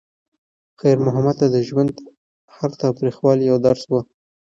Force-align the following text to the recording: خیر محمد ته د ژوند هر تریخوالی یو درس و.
خیر 0.79 0.97
محمد 1.05 1.35
ته 1.39 1.47
د 1.55 1.57
ژوند 1.67 1.91
هر 2.55 2.69
تریخوالی 2.99 3.43
یو 3.51 3.57
درس 3.65 3.83
و. 3.89 3.93